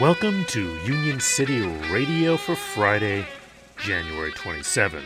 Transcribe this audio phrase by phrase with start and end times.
[0.00, 1.60] Welcome to Union City
[1.90, 3.26] Radio for Friday,
[3.76, 5.02] January 27th.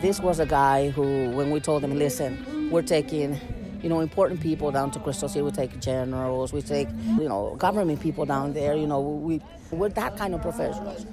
[0.00, 3.38] This was a guy who, when we told him, listen, we're taking,
[3.82, 5.42] you know, important people down to Crystal City.
[5.42, 8.74] We take generals, we take, you know, government people down there.
[8.74, 11.04] You know, we we're that kind of professionals.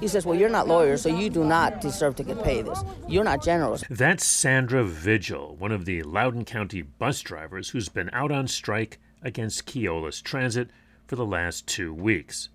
[0.00, 2.84] He says, well, you're not lawyers, so you do not deserve to get paid this.
[3.08, 3.82] You're not generals.
[3.90, 9.00] That's Sandra Vigil, one of the Loudoun County bus drivers who's been out on strike
[9.20, 10.70] against Keolis Transit
[11.08, 12.50] for the last two weeks.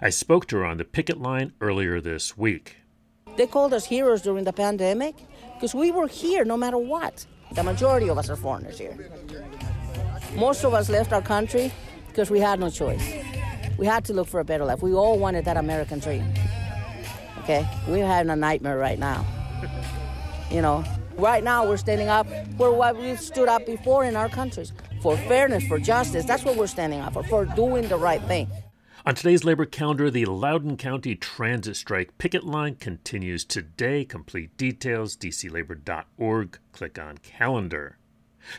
[0.00, 2.76] I spoke to her on the picket line earlier this week.
[3.36, 5.14] They called us heroes during the pandemic
[5.54, 7.26] because we were here no matter what.
[7.52, 8.96] The majority of us are foreigners here.
[10.34, 11.72] Most of us left our country
[12.08, 13.02] because we had no choice.
[13.78, 14.82] We had to look for a better life.
[14.82, 16.24] We all wanted that American dream.
[17.42, 17.66] Okay?
[17.86, 19.24] We're having a nightmare right now.
[20.50, 20.84] You know,
[21.16, 25.16] right now we're standing up for what we stood up before in our countries for
[25.16, 26.24] fairness, for justice.
[26.24, 28.48] That's what we're standing up for, for doing the right thing.
[29.08, 34.04] On today's labor calendar, the Loudoun County Transit Strike picket line continues today.
[34.04, 36.58] Complete details, dclabor.org.
[36.72, 37.96] Click on calendar.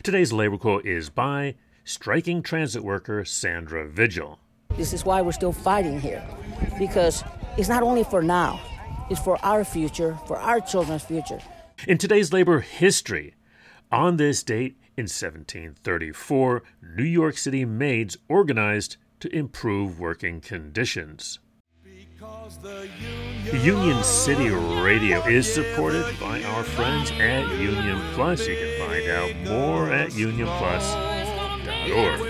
[0.02, 4.40] Today's labor quote is by striking transit worker Sandra Vigil.
[4.70, 6.26] This is why we're still fighting here,
[6.80, 7.22] because
[7.56, 8.60] it's not only for now,
[9.08, 11.38] it's for our future, for our children's future.
[11.86, 13.36] In today's labor history,
[13.92, 16.64] on this date in 1734,
[16.96, 21.38] New York City maids organized to improve working conditions.
[23.52, 28.46] Union City Radio is supported by our friends at Union Plus.
[28.46, 32.20] You can find out more at unionplus.org.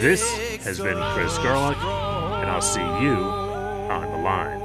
[0.00, 0.22] This
[0.64, 1.76] has been Chris Garlock,
[2.40, 3.14] and I'll see you
[3.90, 4.59] on the line.